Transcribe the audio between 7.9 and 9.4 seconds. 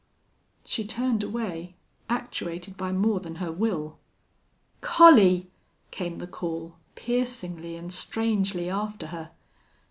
strangely after her.